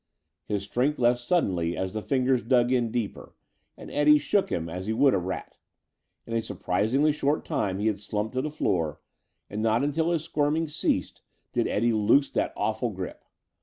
[0.47, 3.35] His strength left suddenly as the fingers dug in deeper,
[3.77, 5.57] and Eddie shook him as he would a rat.
[6.25, 8.99] In a surprisingly short time he had slumped to the floor,
[9.47, 11.21] and not until his squirmings ceased
[11.53, 13.23] did Eddie loose that awful grip.